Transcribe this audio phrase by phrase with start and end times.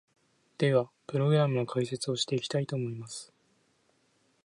[0.57, 3.31] では、プログラムの解説をしていきたいと思います！